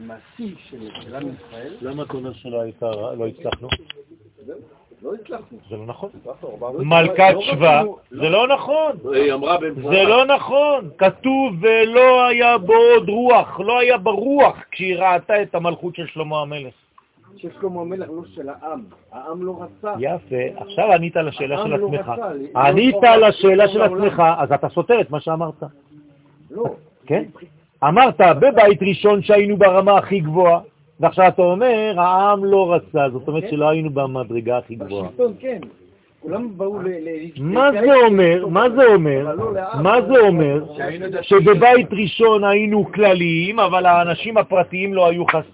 [0.00, 1.72] מעשי של עם ישראל.
[1.80, 2.64] למה אתה אומר שלא
[3.26, 3.68] הצלחנו?
[5.02, 5.58] לא הצלחנו.
[5.70, 6.10] זה לא נכון.
[6.78, 8.92] מלכת שבא, זה לא נכון.
[9.74, 10.90] זה לא נכון.
[10.98, 16.40] כתוב ולא היה בו עוד רוח, לא היה ברוח כשהיא ראתה את המלכות של שלמה
[16.40, 16.74] המלך.
[17.36, 18.84] של שלמה המלך, לא של העם.
[19.12, 19.94] העם לא רצה.
[19.98, 20.60] יפה.
[20.62, 22.12] עכשיו ענית לשאלה של לא עצמך.
[22.56, 25.62] ענית לשאלה של עצמך, אז אתה סותר את מה שאמרת.
[26.50, 26.64] לא.
[27.06, 27.24] כן?
[27.84, 30.60] אמרת בבית ראשון שהיינו ברמה הכי גבוהה,
[31.00, 33.50] ועכשיו אתה אומר, העם לא רצה, זאת אומרת כן.
[33.50, 35.08] שלא היינו במדרגה הכי גבוהה.
[35.08, 35.58] בשלטון, כן.
[36.20, 36.86] כולם באו ל...
[37.36, 40.64] מה זה אומר, מה זה אומר, לא מה זה אומר,
[41.22, 45.44] שבבית ראשון היינו כלליים, אבל האנשים הפרטיים לא היו חס...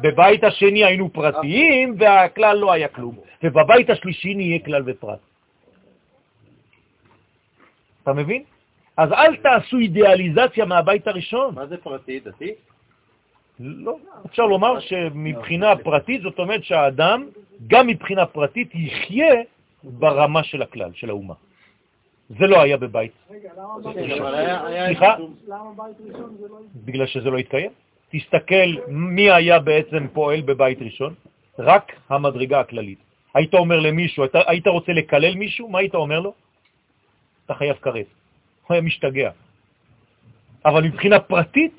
[0.00, 3.14] בבית השני היינו פרטיים, והכלל לא היה כלום.
[3.42, 5.18] ובבית השלישי נהיה כלל ופרט.
[8.02, 8.42] אתה מבין?
[8.96, 11.54] אז אל תעשו אידיאליזציה מהבית הראשון.
[11.54, 12.52] מה זה פרטי, דתי?
[13.60, 13.96] לא.
[14.26, 17.26] אפשר לומר שמבחינה פרטית, זאת אומרת שהאדם,
[17.66, 19.34] גם מבחינה פרטית, יחיה
[19.84, 21.34] ברמה של הכלל, של האומה.
[22.28, 23.12] זה לא היה בבית.
[23.30, 25.34] רגע, למה בית ראשון?
[25.46, 25.56] לא...
[26.74, 27.70] בגלל שזה לא התקיים.
[28.10, 31.14] תסתכל מי היה בעצם פועל בבית ראשון,
[31.58, 32.98] רק המדרגה הכללית.
[33.34, 36.34] היית אומר למישהו, היית, היית רוצה לקלל מישהו, מה היית אומר לו?
[37.46, 38.06] אתה חייב כרת.
[38.66, 39.30] הוא היה משתגע.
[40.64, 41.74] אבל מבחינה פרטית,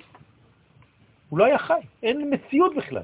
[1.30, 3.04] הוא לא היה חי, אין מציאות בכלל.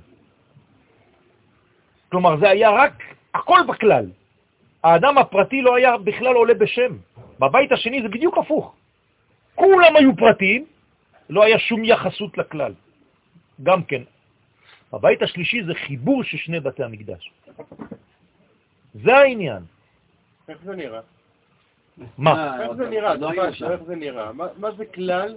[2.10, 2.94] כלומר, זה היה רק,
[3.34, 4.06] הכל בכלל.
[4.84, 6.98] האדם הפרטי לא היה בכלל עולה בשם.
[7.40, 8.76] בבית השני זה בדיוק הפוך.
[9.56, 10.66] כולם היו פרטיים,
[11.30, 12.74] לא היה שום יחסות לכלל.
[13.64, 14.04] גם כן.
[14.94, 17.32] הבית השלישי זה חיבור של שני בתי המקדש.
[18.94, 19.64] זה העניין.
[20.50, 21.02] איך זה נראה?
[22.18, 22.62] מה?
[22.62, 23.14] איך זה נראה?
[23.14, 24.32] לא איך זה נראה?
[24.34, 25.36] מה זה כלל?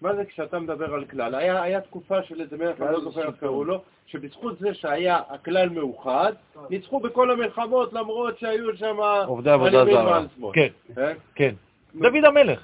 [0.00, 1.34] מה זה כשאתה מדבר על כלל?
[1.34, 5.68] היה תקופה של איזה מלך, אני לא זוכר איך קראו לו, שבזכות זה שהיה הכלל
[5.68, 6.32] מאוחד,
[6.70, 8.96] ניצחו בכל המלחמות למרות שהיו שם...
[9.26, 10.22] עובדי עבודה זרה.
[10.52, 10.68] כן,
[10.98, 11.12] אה?
[11.34, 11.54] כן.
[11.94, 12.60] דוד המלך.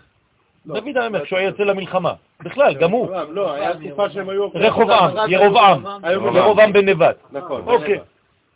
[0.66, 0.80] לא.
[0.80, 2.12] דוד המלך, כשהוא היה יוצא למלחמה.
[2.40, 3.10] בכלל, גם הוא.
[3.30, 4.48] לא, היה תקופה שהם היו...
[4.54, 5.84] רחובעם, ירובעם.
[6.34, 7.16] ירובעם בן נבט.
[7.32, 7.62] נכון.
[7.66, 7.98] אוקיי.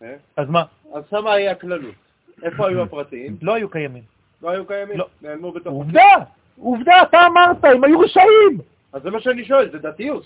[0.03, 0.15] אה?
[0.37, 0.63] אז מה?
[0.95, 1.95] אז שמה היה כללות.
[2.43, 3.37] איפה היו הפרטים?
[3.43, 4.18] לא היו קיימים.
[4.43, 4.99] לא היו קיימים?
[4.99, 5.07] לא.
[5.23, 5.75] נעלמו בתוך...
[5.75, 6.13] עובדה!
[6.59, 8.59] עובדה, אתה אמרת, הם היו רשעים.
[8.93, 10.25] אז זה מה שאני שואל, זה דתיות.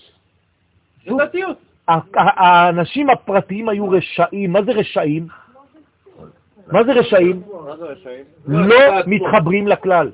[1.07, 1.57] זה דתיות.
[2.15, 4.53] האנשים הפרטיים היו רשעים.
[4.53, 5.29] מה זה רשעים?
[6.73, 7.43] מה זה רשעים?
[8.47, 10.11] לא מתחברים לכלל.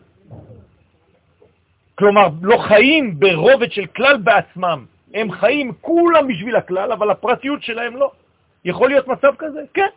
[1.95, 4.85] כלומר, לא חיים ברובד של כלל בעצמם.
[5.15, 8.11] הם חיים כולם בשביל הכלל, אבל הפרטיות שלהם לא.
[8.65, 9.61] יכול להיות מצב כזה?
[9.75, 9.89] כן.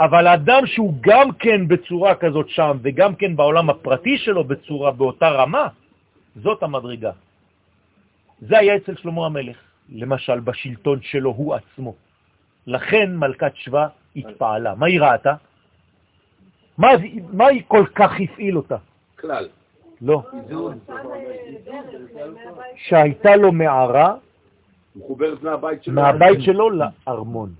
[0.00, 5.28] אבל אדם שהוא גם כן בצורה כזאת שם, וגם כן בעולם הפרטי שלו בצורה, באותה
[5.28, 5.68] רמה,
[6.36, 7.12] זאת המדרגה.
[8.40, 9.56] זה היה אצל שלמה המלך,
[9.92, 11.94] למשל בשלטון שלו הוא עצמו.
[12.66, 14.74] לכן מלכת שבא התפעלה.
[14.74, 15.34] מה היא ראתה?
[16.78, 16.88] מה,
[17.32, 18.76] מה היא כל כך הפעיל אותה?
[19.20, 19.48] כלל.
[20.02, 20.22] לא.
[22.76, 24.14] שהייתה לו מערה
[25.86, 27.50] מהבית שלו לארמון,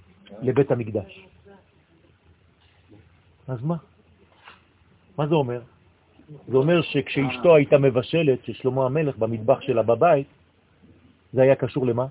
[0.43, 1.27] לבית המקדש.
[3.49, 3.77] אז מה?
[5.19, 5.61] מה זה אומר?
[6.49, 10.27] זה אומר שכשאשתו הייתה מבשלת, ששלמה המלך במטבח שלה בבית,
[11.33, 12.07] זה היה קשור למה?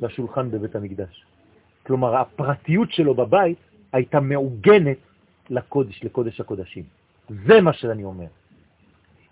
[0.00, 1.24] לשולחן בבית המקדש.
[1.86, 3.58] כלומר, הפרטיות שלו בבית
[3.92, 4.98] הייתה מעוגנת
[5.50, 6.84] לקודש, לקודש הקודשים.
[7.46, 8.26] זה מה שאני אומר.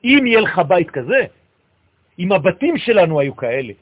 [0.04, 1.26] אם יהיה לך בית כזה,
[2.18, 3.72] אם הבתים שלנו היו כאלה,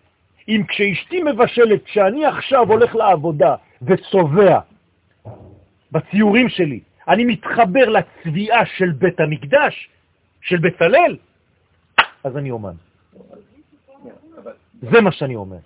[0.49, 4.61] אם כשאשתי מבשלת, כשאני עכשיו הולך לעבודה וצובע
[5.93, 9.89] בציורים שלי, אני מתחבר לצביעה של בית המקדש,
[10.41, 11.17] של בצלאל,
[12.25, 12.75] אז אני אומן.
[14.81, 15.59] זה מה שאני אומר.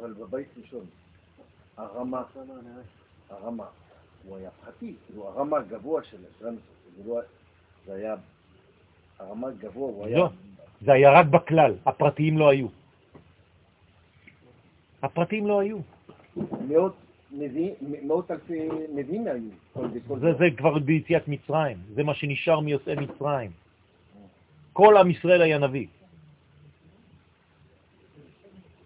[0.00, 0.84] אבל בבית ראשון,
[1.76, 2.22] הרמה,
[3.30, 3.64] הרמה,
[4.24, 6.16] הוא היה פרטי, כאילו הרמה הגבוה של
[7.06, 7.20] לא-
[7.86, 8.14] זה היה,
[9.18, 10.18] הרמה הגבוה, הוא היה...
[10.18, 10.28] לא,
[10.80, 12.66] זה היה רק בכלל, הפרטיים לא היו.
[15.02, 15.78] הפרטיים לא היו.
[16.68, 16.94] מאות
[18.02, 19.88] מאות אלפי נביאים היו.
[20.20, 23.50] זה, זה כבר ביציאת מצרים, זה מה שנשאר מיוצאי מצרים.
[24.72, 25.86] כל עם ישראל היה נביא.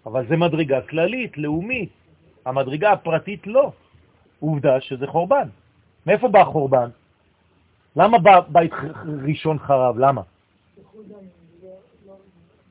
[0.06, 1.90] אבל זה מדרגה כללית, לאומית.
[2.46, 3.72] המדרגה הפרטית לא.
[4.40, 5.48] עובדה שזה חורבן.
[6.06, 6.88] מאיפה בא החורבן?
[7.96, 8.72] למה בא בית
[9.26, 9.98] ראשון חרב?
[9.98, 10.22] למה?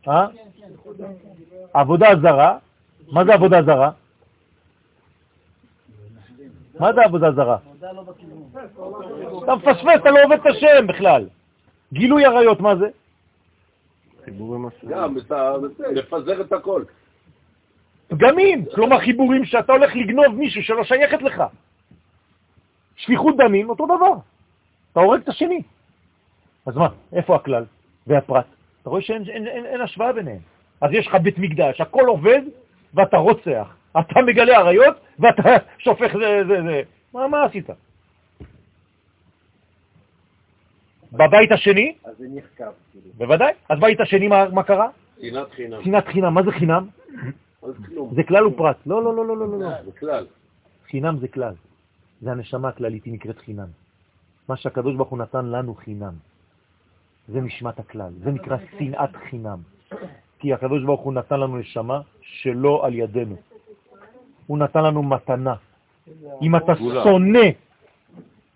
[0.07, 0.27] אה?
[1.73, 2.57] עבודה זרה.
[3.11, 3.91] מה זה עבודה זרה?
[6.79, 7.57] מה זה עבודה זרה?
[9.43, 11.27] אתה מפספס, אתה לא עובד את השם בכלל.
[11.93, 12.87] גילוי עריות, מה זה?
[14.89, 15.15] גם,
[15.91, 16.83] לפזר את הכל.
[18.07, 21.43] פגמים, כלומר חיבורים שאתה הולך לגנוב מישהו שלא שייכת לך.
[22.95, 24.13] שפיכות דמים, אותו דבר.
[24.91, 25.61] אתה הורג את השני.
[26.65, 27.65] אז מה, איפה הכלל
[28.07, 28.45] והפרט?
[28.81, 30.39] אתה רואה שאין אין, אין, אין השוואה ביניהם.
[30.81, 32.41] אז יש לך בית מקדש, הכל עובד
[32.95, 33.75] ואתה רוצח.
[33.99, 35.43] אתה מגלה עריות ואתה
[35.77, 36.81] שופך זה, זה, זה.
[37.13, 37.69] מה, מה עשית?
[41.11, 41.95] בבית השני?
[42.03, 42.71] אז זה נחקב.
[42.91, 43.13] כאילו.
[43.17, 43.53] בוודאי.
[43.69, 44.89] אז בבית השני מה, מה קרה?
[45.21, 45.83] שנאת חינם.
[45.83, 46.33] שנאת חינם.
[46.33, 46.87] מה זה חינם?
[48.15, 48.77] זה כלל ופרט.
[48.85, 49.69] לא, לא, לא, לא, לא, לא.
[49.85, 50.25] זה כלל.
[50.89, 51.53] חינם זה כלל.
[52.21, 53.67] זה הנשמה הכללית, היא נקראת חינם.
[54.49, 56.13] מה שהקדוש ברוך הוא נתן לנו חינם.
[57.27, 59.59] זה נשמת הכלל, זה נקרא שנאת חינם.
[60.45, 63.35] כי הקדוש ברוך הוא נתן לנו נשמה שלא על ידינו.
[64.47, 65.55] הוא נתן לנו מתנה.
[66.41, 67.47] אם אתה שונא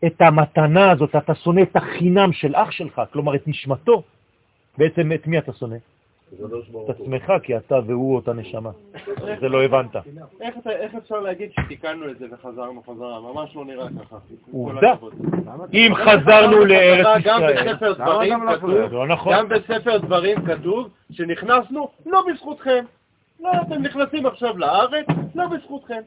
[0.06, 4.03] את המתנה הזאת, אתה שונא את החינם של אח שלך, כלומר את נשמתו,
[4.77, 5.77] בעצם את מי אתה שונא?
[6.33, 8.71] את עצמך, כי אתה והוא אותה נשמה.
[9.39, 9.95] זה לא הבנת.
[10.69, 13.19] איך אפשר להגיד שתיקנו את זה וחזרנו חזרה?
[13.19, 14.17] ממש לא נראה ככה.
[14.51, 14.93] עובדה.
[15.73, 18.29] אם חזרנו לארץ ישראל.
[18.91, 19.33] לא נכון.
[19.33, 22.85] גם בספר דברים כתוב שנכנסנו לא בזכותכם.
[23.39, 25.05] לא, אתם נכנסים עכשיו לארץ,
[25.35, 26.01] לא בזכותכם.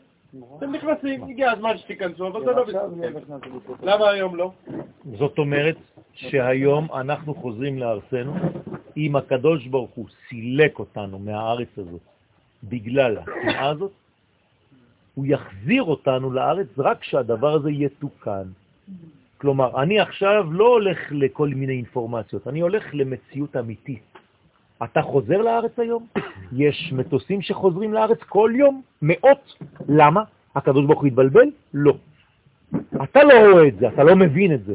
[0.58, 3.86] אתם נכנסים, הגיע הזמן שתיכנסו, אבל זה לא בזכותכם.
[3.86, 4.50] למה היום לא?
[5.19, 5.76] זאת אומרת
[6.12, 8.34] שהיום אנחנו חוזרים לארצנו,
[8.97, 12.00] אם הקדוש ברוך הוא סילק אותנו מהארץ הזאת
[12.65, 13.93] בגלל השנאה הזאת,
[15.15, 18.43] הוא יחזיר אותנו לארץ רק כשהדבר הזה יתוקן.
[19.39, 24.03] כלומר, אני עכשיו לא הולך לכל מיני אינפורמציות, אני הולך למציאות אמיתית.
[24.85, 26.06] אתה חוזר לארץ היום?
[26.53, 29.55] יש מטוסים שחוזרים לארץ כל יום, מאות.
[29.89, 30.23] למה?
[30.55, 31.47] הקדוש ברוך הוא התבלבל?
[31.75, 31.94] לא.
[33.03, 34.75] אתה לא רואה את זה, אתה לא מבין את זה.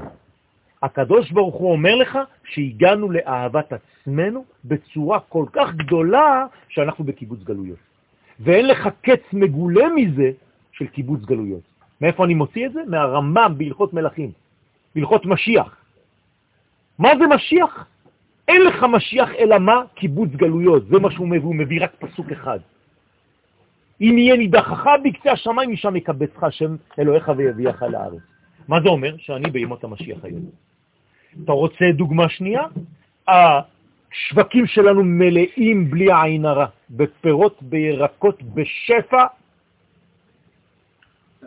[0.83, 7.79] הקדוש ברוך הוא אומר לך שהגענו לאהבת עצמנו בצורה כל כך גדולה שאנחנו בקיבוץ גלויות.
[8.39, 10.31] ואין לך קץ מגולה מזה
[10.71, 11.61] של קיבוץ גלויות.
[12.01, 12.81] מאיפה אני מוציא את זה?
[12.87, 14.31] מהרמב"ם בהלכות מלכים,
[14.95, 15.75] בהלכות משיח.
[16.99, 17.85] מה זה משיח?
[18.47, 19.83] אין לך משיח אלא מה?
[19.95, 20.87] קיבוץ גלויות.
[20.87, 22.59] זה מה שהוא מביא, הוא מביא רק פסוק אחד.
[24.01, 28.21] אם יהיה נידחך בקצה השמיים, משם יקבצך השם אלוהיך ויביאך לארץ.
[28.67, 29.17] מה זה אומר?
[29.17, 30.66] שאני בימות המשיח היום.
[31.43, 32.63] אתה רוצה דוגמה שנייה?
[33.27, 39.25] השווקים שלנו מלאים בלי עין הרע, בפירות, בירקות, בשפע,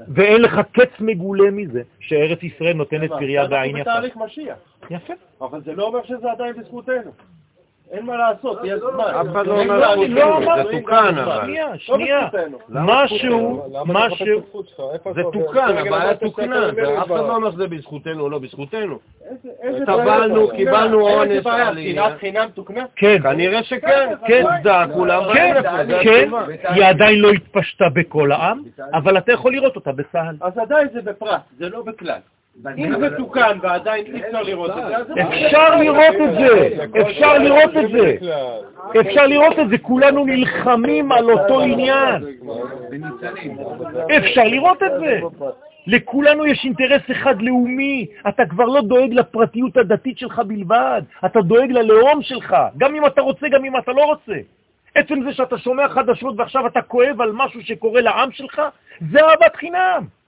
[0.09, 3.91] ואין לך קץ מגולה מזה, שארץ ישראל נותנת פריה בעין יפה.
[3.91, 4.57] בתהליך משיח.
[4.91, 5.13] יפה.
[5.41, 7.11] אבל זה לא אומר שזה עדיין בזכותנו.
[7.93, 9.05] אין מה לעשות, יש זמן.
[9.05, 11.41] אף אחד לא אומר זכותנו, זה תוקן אבל.
[11.45, 12.29] שנייה, שנייה.
[12.69, 14.43] משהו, משהו,
[15.15, 16.69] זה תוקן, הבעיה תוקנה.
[17.03, 18.99] אף אחד לא אומר שזה בזכותנו או לא בזכותנו.
[19.87, 22.85] טבלנו, קיבלנו עונש שנאת חינם תוקנה?
[22.97, 23.23] כן.
[23.23, 24.09] כנראה שכן.
[24.27, 25.55] כן, צדק, כולם כן,
[26.03, 26.31] כן.
[26.69, 28.63] היא עדיין לא התפשטה בכל העם,
[28.93, 30.37] אבל אתה יכול לראות אותה בצה"ל.
[30.41, 32.19] אז עדיין זה בפרט, זה לא בכלל.
[32.79, 37.77] אם זה תוקן ועדיין אי אפשר לראות את זה, אפשר לראות את זה, אפשר לראות
[37.77, 38.17] את זה,
[39.01, 42.25] אפשר לראות את זה, כולנו נלחמים על אותו עניין.
[44.17, 45.21] אפשר לראות את זה.
[45.87, 51.73] לכולנו יש אינטרס אחד לאומי, אתה כבר לא דואג לפרטיות הדתית שלך בלבד, אתה דואג
[51.73, 54.35] ללאום שלך, גם אם אתה רוצה, גם אם אתה לא רוצה.
[54.95, 58.63] עצם זה שאתה שומע חדשות ועכשיו אתה כואב על משהו שקורה לעם שלך,
[59.11, 60.20] זה אהבת חינם.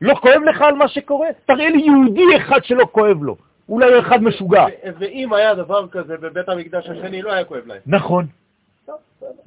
[0.00, 1.28] לא כואב לך על מה שקורה?
[1.46, 3.36] תראה לי יהודי אחד שלא כואב לו.
[3.68, 4.64] אולי אחד משוגע.
[4.98, 7.80] ואם היה דבר כזה בבית המקדש השני, לא היה כואב להם.
[7.86, 8.26] נכון.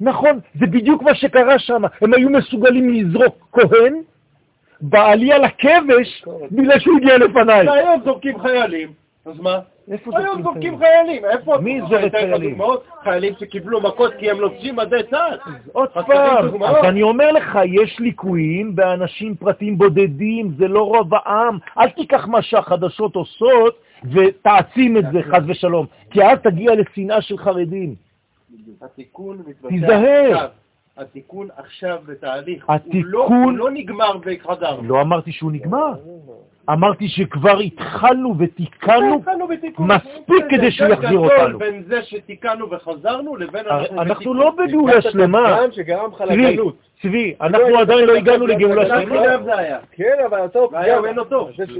[0.00, 1.82] נכון, זה בדיוק מה שקרה שם.
[2.02, 4.02] הם היו מסוגלים לזרוק כהן
[4.80, 7.68] בעלייה לכבש בגלל שהוא הגיע לפניי.
[7.68, 8.92] והיום זורקים חיילים,
[9.28, 9.58] אז מה?
[10.06, 11.58] היום זורקים חיילים, איפה?
[11.58, 12.58] מי זורק חיילים?
[13.02, 15.38] חיילים שקיבלו מכות כי הם לובשים מדי צה"ל.
[15.72, 21.58] עוד פעם, אז אני אומר לך, יש ליקויים באנשים פרטיים בודדים, זה לא רוב העם.
[21.78, 23.78] אל תיקח מה שהחדשות עושות
[24.12, 27.94] ותעצים את זה, חז ושלום, כי אז תגיע לשנאה של חרדים.
[28.82, 30.48] התיקון מתבצע תיזהר.
[30.96, 32.70] התיקון עכשיו בתהליך.
[32.70, 33.32] התיקון...
[33.32, 34.88] הוא לא נגמר וחזרנו.
[34.88, 35.92] לא אמרתי שהוא נגמר.
[36.72, 39.22] אמרתי שכבר התחלנו ותיקנו
[39.78, 41.58] מספיק כדי שהוא יחזיר אותנו.
[41.58, 43.64] בין זה שתיקנו וחזרנו לבין
[43.98, 45.58] אנחנו לא בגאולה שלמה.
[47.02, 49.78] צבי, אנחנו עדיין לא הגענו לגאולה שלמה.
[49.92, 50.58] כן, אבל אתה...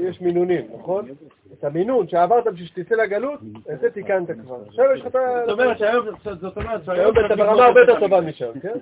[0.09, 1.09] יש מינונים, נכון?
[1.53, 3.41] את המינון שעברת בשביל שתצא לגלות,
[3.73, 4.57] את זה תיקנת כבר.
[4.67, 5.19] עכשיו יש לך את ה...
[5.47, 6.07] זאת אומרת שהיום,
[6.41, 7.17] זאת אומרת שהיום...
[7.17, 8.79] היום אתה ברמה הרבה יותר טובה משם, כן?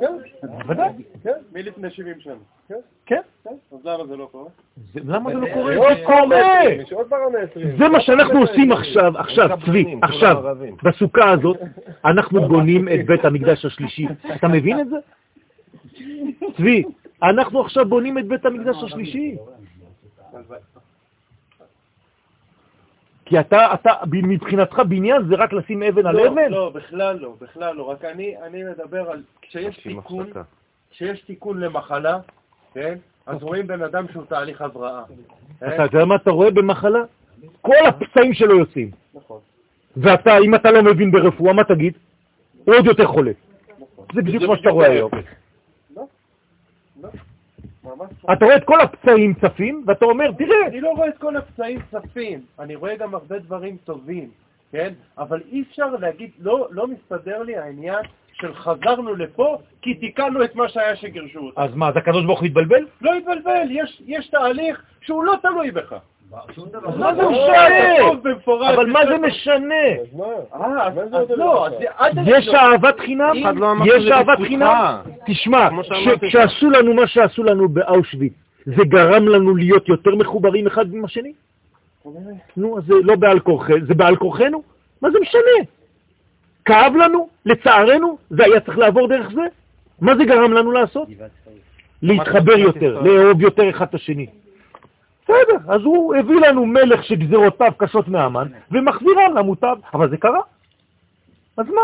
[0.00, 0.12] כן?
[0.42, 0.88] בוודאי.
[1.22, 1.32] כן?
[1.52, 2.34] מלפני 70 שנה.
[3.06, 3.20] כן.
[3.46, 4.48] אז למה זה לא קורה?
[5.04, 5.76] זה- למה זה לא קורה?
[5.76, 6.60] עוד זה קורה!
[7.78, 10.56] זה מה שאנחנו עושים עכשיו, עכשיו, צבי, עכשיו.
[10.82, 11.56] בסוכה הזאת,
[12.04, 14.06] אנחנו בונים את בית המקדש השלישי.
[14.34, 14.96] אתה מבין את זה?
[16.56, 16.84] צבי,
[17.22, 19.36] אנחנו עכשיו בונים את בית המקדש השלישי.
[23.24, 26.50] כי אתה, אתה, מבחינתך בניין זה רק לשים אבן על לא, אבן?
[26.50, 27.82] לא, בכלל לא, בכלל לא.
[27.82, 30.26] רק אני אני מדבר על כשיש תיקון.
[30.90, 32.18] כשיש תיקון למחלה,
[32.74, 32.98] כן?
[33.26, 35.02] אז רואים בן אדם שהוא תהליך הבראה.
[35.58, 35.82] אתה כן?
[35.82, 37.00] יודע מה אתה רואה במחלה?
[37.60, 38.90] כל הפצעים שלו יוצאים.
[39.14, 39.40] נכון.
[39.96, 41.92] ואתה, אם אתה לא מבין ברפואה, מה תגיד?
[42.64, 43.32] הוא עוד יותר חולה.
[44.14, 45.10] זה בדיוק מה שאתה רואה היום.
[47.84, 48.32] ממש לא.
[48.32, 51.78] אתה רואה את כל הפצעים צפים, ואתה אומר, תראה, אני לא רואה את כל הפצעים
[51.90, 54.30] צפים, אני רואה גם הרבה דברים טובים,
[54.72, 54.92] כן?
[55.18, 58.04] אבל אי אפשר להגיד, לא, לא מסתדר לי העניין
[58.40, 61.64] של חזרנו לפה כי תיקנו את מה שהיה שגירשו אותנו.
[61.64, 62.84] אז מה, אז הקדוש ברוך הוא התבלבל?
[63.00, 65.94] לא התבלבל, יש, יש תהליך שהוא לא תלוי בך.
[66.98, 68.74] מה זה משנה?
[68.74, 69.74] אבל מה זה משנה?
[70.00, 70.26] אז מה?
[70.54, 70.88] אה,
[71.36, 71.68] לא,
[72.26, 72.48] יש.
[72.48, 73.32] אהבת חינם?
[73.56, 74.38] לא יש אהבת.
[74.38, 74.96] חינם?
[75.26, 75.68] תשמע.
[76.28, 78.32] כשעשו לנו מה שעשו לנו באושוויץ,
[78.66, 81.32] זה גרם לנו להיות יותר מחוברים אחד עם השני?
[82.56, 84.62] נו, אז זה לא בעל כורחנו, זה בעל כורחנו?
[85.02, 85.75] מה זה משנה?
[86.66, 89.42] כאב לנו, לצערנו, זה היה צריך לעבור דרך זה?
[90.00, 91.08] מה זה גרם לנו לעשות?
[92.02, 94.26] להתחבר יותר, לאהוב יותר אחד את השני.
[95.24, 100.40] בסדר, אז הוא הביא לנו מלך שגזרותיו קשות מהמן, ומחזירם למוטב, אבל זה קרה.
[101.56, 101.82] אז מה?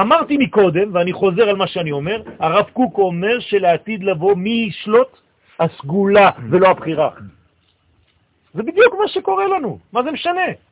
[0.00, 5.18] אמרתי מקודם, ואני חוזר על מה שאני אומר, הרב קוק אומר שלעתיד לבוא מי ישלוט?
[5.60, 7.10] הסגולה ולא הבחירה.
[8.54, 10.65] זה בדיוק מה שקורה לנו, מה זה משנה?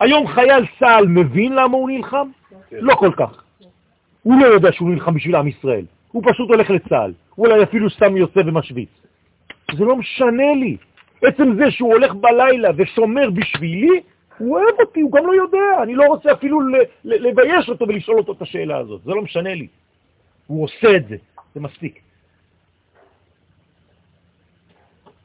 [0.00, 2.28] היום חייל צה"ל מבין למה הוא נלחם?
[2.72, 3.42] לא כל כך.
[4.22, 7.90] הוא לא יודע שהוא נלחם בשביל עם ישראל, הוא פשוט הולך לצה"ל, הוא אולי אפילו
[7.90, 8.88] סתם יוצא ומשוויץ.
[9.76, 10.76] זה לא משנה לי.
[11.22, 14.00] עצם זה שהוא הולך בלילה ושומר בשבילי,
[14.38, 16.60] הוא אוהב אותי, הוא גם לא יודע, אני לא רוצה אפילו
[17.04, 19.66] לבייש אותו ולשאול אותו את השאלה הזאת, זה לא משנה לי.
[20.46, 21.16] הוא עושה את זה,
[21.54, 22.00] זה מספיק.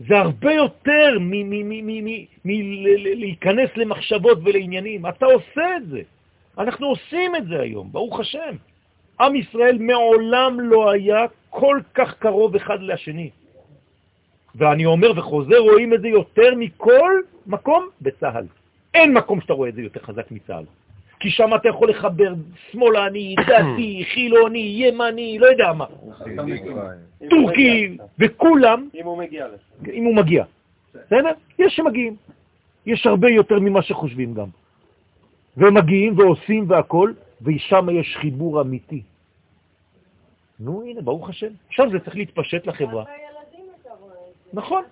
[0.07, 1.17] זה הרבה יותר
[2.43, 5.05] מלהיכנס למחשבות ולעניינים.
[5.05, 6.01] אתה עושה את זה.
[6.57, 8.55] אנחנו עושים את זה היום, ברוך השם.
[9.19, 13.29] עם ישראל מעולם לא היה כל כך קרוב אחד לשני.
[14.55, 17.11] ואני אומר וחוזר, רואים את זה יותר מכל
[17.47, 18.45] מקום בצה"ל.
[18.93, 20.63] אין מקום שאתה רואה את זה יותר חזק מצה"ל.
[21.21, 22.33] כי שם אתה יכול לחבר
[22.71, 25.85] שמאלני, דתי, חילוני, ימני, לא יודע מה,
[27.29, 29.91] טורקי, וכולם, אם הוא מגיע לזה.
[29.93, 30.43] אם הוא מגיע.
[30.93, 31.29] בסדר?
[31.59, 32.15] יש שמגיעים.
[32.85, 34.47] יש הרבה יותר ממה שחושבים גם.
[35.57, 37.11] והם מגיעים ועושים והכל,
[37.41, 39.01] ושם יש חיבור אמיתי.
[40.59, 41.47] נו, הנה, ברוך השם.
[41.67, 43.03] עכשיו זה צריך להתפשט לחברה.
[44.53, 44.83] נכון.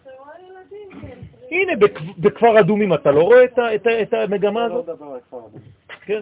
[1.02, 1.08] כן.
[1.52, 3.44] הנה, בכ- בכפר אדומים אתה לא רואה
[4.02, 4.90] את המגמה לא הזאת?
[6.10, 6.22] כן.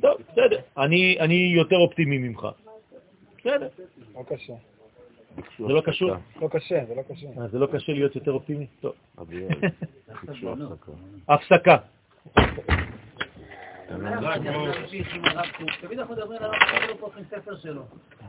[0.00, 0.60] טוב, בסדר.
[0.78, 2.46] אני אני יותר אופטימי ממך.
[3.38, 3.68] בסדר.
[4.14, 4.52] לא קשה.
[5.58, 6.10] זה לא קשור?
[6.40, 7.26] לא קשה, זה לא קשה.
[7.40, 8.66] אה, זה לא קשה להיות יותר אופטימי?
[8.80, 8.92] טוב.
[11.28, 11.76] הפסקה.
[15.80, 17.82] תמיד אנחנו מדברים על הרב קוק, פותחים ספר שלו.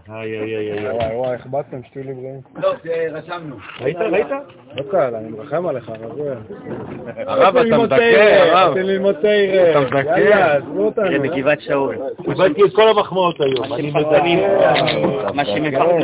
[0.10, 0.90] איי, איי, איי, איי.
[0.90, 2.40] וואי וואי, איך באתם, שתהיו לי בריאים.
[2.56, 3.56] לא, זה רשמנו.
[3.82, 3.98] ראית?
[3.98, 4.28] ראית?
[4.76, 6.34] לא קל, אני מרחם עליך, רבויה.
[7.28, 8.68] הרב, אתה מדכא, הרב.
[8.70, 9.72] רוצים ללמוד תרא.
[9.72, 10.20] אתה מדכא.
[10.20, 11.22] יאללה, עזבו אותנו.
[11.24, 11.98] בגבעת שאול.
[12.26, 13.70] קיבלתי את כל המחמאות היום.
[15.34, 15.96] מה שמפרגן